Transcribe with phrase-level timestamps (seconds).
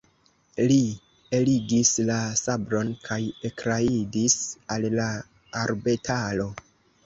[0.69, 0.77] Li
[1.39, 3.19] eligis la sabron kaj
[3.53, 4.41] ekrajdis
[4.77, 5.09] al la
[5.69, 6.53] arbetaro.